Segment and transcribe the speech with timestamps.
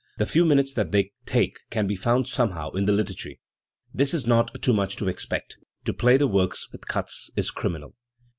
[0.17, 3.39] The few minutes that they take can be found somehow in the liturgy.
[3.93, 7.93] This is not too much to expect; to play the works with "cuts" is criminal.